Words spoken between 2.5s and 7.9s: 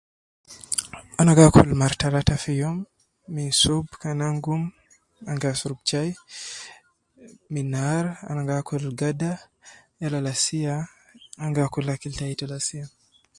youm, minsub kan angum ana gi asurubu chai, hiii, min